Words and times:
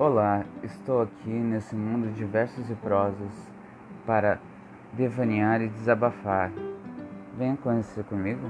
Olá, 0.00 0.46
estou 0.62 1.02
aqui 1.02 1.28
nesse 1.28 1.76
mundo 1.76 2.10
de 2.14 2.24
versos 2.24 2.70
e 2.70 2.74
prosas 2.74 3.52
para 4.06 4.40
devanear 4.94 5.60
e 5.60 5.68
desabafar. 5.68 6.50
Venha 7.36 7.54
conhecer 7.58 8.02
comigo. 8.04 8.40